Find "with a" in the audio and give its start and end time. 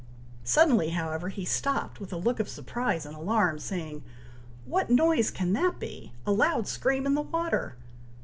1.99-2.17